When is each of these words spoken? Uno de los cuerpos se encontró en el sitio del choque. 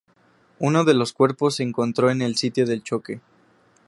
Uno 0.57 0.83
de 0.83 0.95
los 0.95 1.13
cuerpos 1.13 1.57
se 1.57 1.61
encontró 1.61 2.09
en 2.09 2.23
el 2.23 2.35
sitio 2.35 2.65
del 2.65 2.81
choque. 2.81 3.21